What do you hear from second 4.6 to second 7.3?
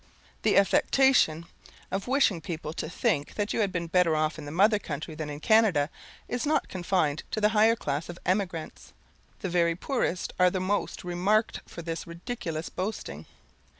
country than in Canada, is not confined